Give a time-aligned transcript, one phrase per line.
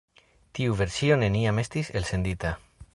[0.59, 2.57] Tiu versio neniam estis elsendita.